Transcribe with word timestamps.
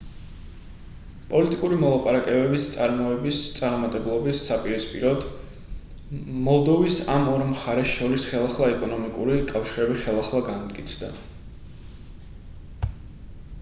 პოლიტიკური 1.31 1.75
მოლაპარაკებების 1.81 2.69
წარმოებების 2.75 3.41
წარუმატებლობის 3.57 4.39
საპირისპიროდ 4.47 5.27
მოლდოვის 6.47 6.97
ამ 7.17 7.29
ორ 7.35 7.43
მხარეს 7.51 7.91
შორის 7.99 8.25
ხელახლა 8.31 8.69
ეკონომიკური 8.77 9.37
კავშირები 9.55 9.99
ხელახლა 10.07 10.41
განმტკიცდა 10.51 11.11